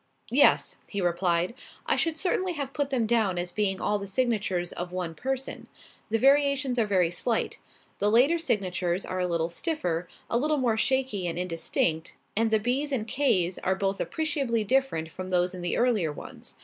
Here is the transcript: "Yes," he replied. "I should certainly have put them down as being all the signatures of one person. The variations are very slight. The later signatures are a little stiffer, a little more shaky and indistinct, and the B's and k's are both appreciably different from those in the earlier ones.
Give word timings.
"Yes," 0.31 0.77
he 0.89 0.99
replied. 0.99 1.53
"I 1.85 1.95
should 1.95 2.17
certainly 2.17 2.53
have 2.53 2.73
put 2.73 2.89
them 2.89 3.05
down 3.05 3.37
as 3.37 3.51
being 3.51 3.79
all 3.79 3.99
the 3.99 4.07
signatures 4.07 4.71
of 4.71 4.91
one 4.91 5.13
person. 5.13 5.67
The 6.09 6.17
variations 6.17 6.79
are 6.79 6.87
very 6.87 7.11
slight. 7.11 7.59
The 7.99 8.09
later 8.09 8.39
signatures 8.39 9.05
are 9.05 9.19
a 9.19 9.27
little 9.27 9.49
stiffer, 9.49 10.07
a 10.27 10.39
little 10.39 10.57
more 10.57 10.75
shaky 10.75 11.27
and 11.27 11.37
indistinct, 11.37 12.15
and 12.35 12.49
the 12.49 12.57
B's 12.59 12.91
and 12.91 13.05
k's 13.07 13.59
are 13.59 13.75
both 13.75 14.01
appreciably 14.01 14.63
different 14.63 15.11
from 15.11 15.29
those 15.29 15.53
in 15.53 15.61
the 15.61 15.77
earlier 15.77 16.11
ones. 16.11 16.57